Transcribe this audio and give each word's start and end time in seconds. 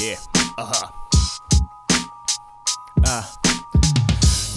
Yeah, 0.00 0.20
aha. 0.56 0.92
Äh. 3.08 3.24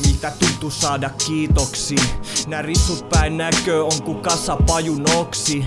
Mitä 0.07 0.31
tuntuu 0.31 0.71
saada 0.71 1.09
kiitoksi? 1.27 1.95
Nää 2.47 2.61
rissut 2.61 3.09
päin 3.09 3.37
näkö 3.37 3.85
on 3.85 4.03
ku 4.03 4.13
kasa 4.15 4.57
pajunoksi. 4.67 5.65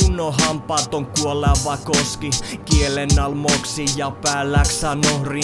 Kunnon 0.00 0.34
hampaat 0.34 0.94
on 0.94 1.06
kuoleava 1.06 1.76
koski 1.76 2.30
Kielen 2.64 3.18
almoksi 3.20 3.84
ja 3.96 4.10
päälläks 4.10 4.80
sanori 4.80 5.40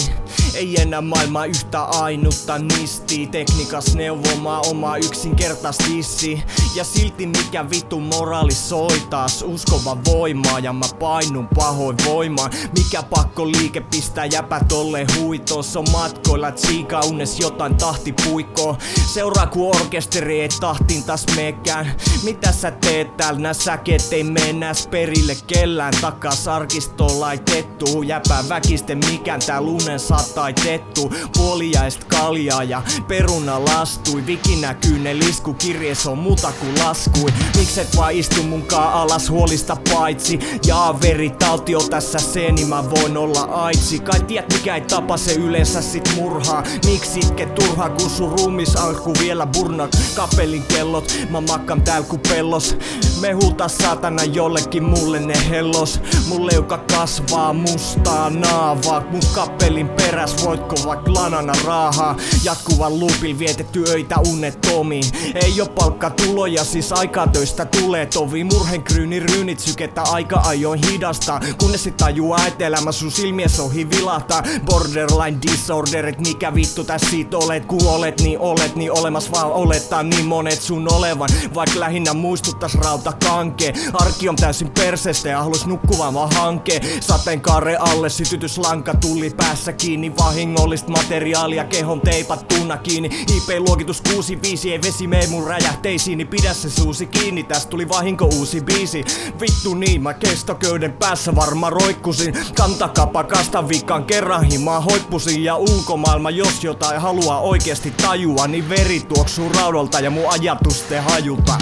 Ei 0.55 0.81
enää 0.81 1.01
maailma 1.01 1.45
yhtä 1.45 1.81
ainutta 1.81 2.57
nisti. 2.57 3.27
Teknikas 3.27 3.95
neuvomaa 3.95 4.61
oma 4.61 4.97
yksinkertaistissi 4.97 6.43
Ja 6.75 6.83
silti 6.83 7.25
mikä 7.25 7.69
vittu 7.69 7.99
moraali 7.99 8.53
soi 8.53 9.01
taas 9.09 9.41
Uskova 9.47 9.97
voimaa 10.05 10.59
ja 10.59 10.73
mä 10.73 10.85
painun 10.99 11.47
pahoin 11.55 11.97
voimaan. 12.05 12.51
Mikä 12.77 13.03
pakko 13.03 13.47
liike 13.47 13.81
pistää 13.81 14.25
jäpä 14.25 14.61
tolle 14.67 15.07
huitos 15.19 15.75
On 15.75 15.85
matkoilla 15.91 16.51
tsiika 16.51 16.99
unnes 16.99 17.39
jotain 17.39 17.75
tahti 17.75 18.13
puikko. 18.13 18.77
Seuraa 19.13 19.47
ku 19.47 19.69
orkesteri 19.69 20.41
ei 20.41 20.49
tahtiin 20.59 21.03
taas 21.03 21.25
mekään 21.35 21.95
Mitä 22.23 22.51
sä 22.51 22.71
teet 22.71 23.17
täällä? 23.17 23.39
Nää 23.39 23.53
säkeet 23.53 24.07
ei 24.11 24.23
mennäs 24.23 24.87
perille 24.87 25.37
kellään. 25.47 25.93
Takas 26.01 26.47
arkistoon 26.47 27.19
laitettu 27.19 28.01
Jäpä 28.01 28.43
väkisten 28.49 28.97
mikään 29.11 29.39
tää 29.45 29.61
lunen 29.61 29.99
sataitettu 30.37 31.13
Puoliaist 31.37 32.03
kaljaa 32.03 32.63
ja 32.63 32.81
peruna 33.07 33.65
lastui. 33.65 34.25
Viki 34.27 34.55
näkyy 34.55 34.99
ne 34.99 35.19
lisku 35.19 35.53
kirjees 35.53 36.07
on 36.07 36.17
muuta 36.17 36.51
kuin 36.59 36.79
laskui. 36.79 37.33
Mikset 37.57 37.97
vaan 37.97 38.13
istu 38.13 38.43
munkaan 38.43 38.93
alas 38.93 39.29
huolista 39.29 39.77
paitsi? 39.93 40.39
Jaa 40.65 41.01
veri 41.01 41.29
taltio 41.29 41.79
tässä 41.79 42.19
se 42.19 42.51
niin 42.51 42.67
mä 42.67 42.89
voin 42.89 43.17
olla 43.17 43.41
aitsi. 43.41 43.99
Kai 43.99 44.19
tiedät 44.19 44.53
mikä 44.53 44.75
ei 44.75 44.81
tapa 44.81 45.17
se 45.17 45.33
yleensä 45.33 45.81
sit 45.81 46.11
murhaa. 46.15 46.63
Miksi 46.85 47.19
itke 47.19 47.45
turhaa 47.45 47.89
kun 47.89 48.09
sun 48.09 48.39
ruumis 48.39 48.75
alku 48.75 49.13
vielä 49.19 49.47
burnak 49.47 49.91
Kapelin 50.15 50.63
kellot 50.63 51.13
mä 51.29 51.41
makkan 51.41 51.81
tääl 51.81 52.03
ku 52.03 52.17
pellos. 52.17 52.75
Me 53.21 53.31
huutaa 53.31 53.67
saatana 53.67 54.23
jollekin 54.23 54.83
mulle 54.83 55.19
ne 55.19 55.49
hellos. 55.49 55.99
Mun 56.27 56.47
leuka 56.47 56.77
kasvaa 56.77 57.53
mustaa 57.53 58.29
naavaa 58.29 59.03
Mun 59.11 59.21
kappelin 59.35 59.89
peräs 60.27 60.45
voitko 60.45 60.75
vaik 60.85 61.07
lanana 61.07 61.53
raahaa 61.65 62.15
Jatkuvan 62.43 62.99
loopil 62.99 63.39
vietetty 63.39 63.83
öitä 63.89 64.15
unettomiin 64.31 65.03
Ei 65.33 65.61
oo 65.61 65.67
palkka 65.67 66.09
tuloja 66.09 66.63
siis 66.63 66.91
aikaa 66.91 67.27
töistä 67.27 67.65
tulee 67.65 68.05
tovi. 68.05 68.43
Murhenkryyni 68.43 69.19
ryynit 69.19 69.59
sykettä 69.59 70.01
aika 70.01 70.41
ajoin 70.45 70.79
hidastaa 70.91 71.39
Kunnes 71.57 71.83
sit 71.83 71.97
tajuaa 71.97 72.47
et 72.47 72.61
elämä 72.61 72.91
sun 72.91 73.11
silmies 73.11 73.59
ohi 73.59 73.89
vilahtaa 73.89 74.43
Borderline 74.65 75.37
disorder 75.51 76.05
et 76.05 76.19
mikä 76.19 76.55
vittu 76.55 76.83
tässä 76.83 77.09
sit 77.09 77.33
olet. 77.33 77.65
Kun 77.65 77.87
olet 77.87 78.21
niin 78.21 78.39
olet 78.39 78.75
niin 78.75 78.91
olemas 78.91 79.31
vaan 79.31 79.51
olettaa 79.51 80.03
niin 80.03 80.25
monet 80.25 80.61
sun 80.61 80.93
olevan. 80.93 81.29
Vaik 81.55 81.75
lähinnä 81.75 82.13
muistuttas 82.13 82.75
rauta 82.75 83.13
kanke. 83.25 83.73
Arki 83.93 84.29
on 84.29 84.35
täysin 84.35 84.69
persestä 84.69 85.29
ja 85.29 85.43
halus 85.43 85.65
nukkuvaan 85.65 86.13
vaan 86.13 86.31
hanke. 86.31 86.81
Sateenkaare 86.99 87.77
alle 87.77 88.09
sytytyslanka 88.09 88.93
tuli 88.93 89.29
päässä 89.29 89.73
kiinni 89.73 90.16
Vahingollista 90.17 90.91
materiaalia 90.91 91.63
kehon 91.63 92.01
teipattuna 92.01 92.77
kiinni. 92.77 93.09
IP-luokitus 93.37 94.01
65 94.01 94.71
ei 94.71 94.81
vesi 94.81 95.07
mene 95.07 95.27
mun 95.27 95.47
räjähteisiin 95.47 96.17
Niin 96.17 96.27
pidä 96.27 96.53
se 96.53 96.69
suusi 96.69 97.05
kiinni. 97.05 97.43
Tästä 97.43 97.69
tuli 97.69 97.89
vahinko 97.89 98.25
uusi 98.25 98.61
biisi. 98.61 99.05
Vittu 99.41 99.73
niin 99.73 100.01
mä 100.01 100.13
kestoköyden 100.13 100.93
päässä 100.93 101.35
varma 101.35 101.69
roikkusin. 101.69 102.33
Kantakapa 102.55 103.23
kastan 103.23 103.69
viikkaan 103.69 104.05
kerran 104.05 104.43
himaa 104.43 104.81
hoippusin. 104.81 105.43
Ja 105.43 105.55
ulkomaailma 105.55 106.29
jos 106.29 106.63
jotain 106.63 107.01
haluaa 107.01 107.39
oikeesti 107.39 107.91
tajua 107.91 108.47
Niin 108.47 108.69
veri 108.69 108.99
tuoksuu 108.99 109.49
raudolta 109.49 109.99
ja 109.99 110.09
mun 110.09 110.29
ajatusten 110.29 111.03
hajulta 111.03 111.57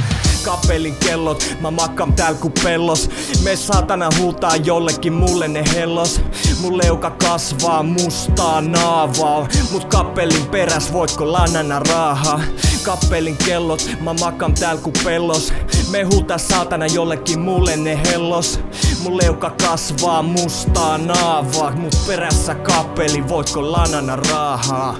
Kapelin 0.45 0.95
kellot, 0.95 1.57
mä 1.61 1.72
makkan 1.72 2.13
tääl 2.13 2.35
ku 2.35 2.49
pellos. 2.63 3.09
Me 3.43 3.55
saatana 3.55 4.09
huutaa 4.19 4.55
jollekin 4.55 5.13
mulle 5.13 5.47
ne 5.47 5.63
hellos 5.73 6.22
Mun 6.61 6.77
leuka 6.77 7.09
kasvaa 7.11 7.83
mustaa 7.83 8.61
naavaa. 8.61 9.47
Mut 9.71 9.85
kappelin 9.85 10.45
peräs 10.45 10.93
voitko 10.93 11.33
lanana 11.33 11.79
raahaa 11.79 12.39
Kappelin 12.85 13.38
kellot, 13.38 13.81
mä 14.01 14.13
makkan 14.13 14.53
tääl 14.53 14.77
ku 14.77 14.91
pellos. 15.03 15.53
Me 15.91 16.03
huutaa 16.03 16.38
saatana 16.38 16.85
jollekin 16.85 17.39
mulle 17.39 17.77
ne 17.77 18.01
hellos. 18.03 18.59
Mun 19.03 19.17
leuka 19.17 19.49
kasvaa 19.49 20.21
mustaa 20.21 20.97
naavaa. 20.97 21.71
Mut 21.71 21.95
perässä 22.07 22.55
kappeli 22.55 23.29
voitko 23.29 23.72
lanana 23.72 24.16
raahaa 24.16 24.95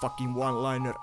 Fucking 0.00 0.36
one-liner 0.36 0.94